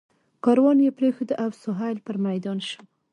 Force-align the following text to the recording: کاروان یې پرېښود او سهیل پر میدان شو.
کاروان 0.43 0.77
یې 0.85 0.91
پرېښود 0.97 1.29
او 1.43 1.49
سهیل 1.63 1.97
پر 2.05 2.15
میدان 2.25 2.57
شو. 2.67 2.81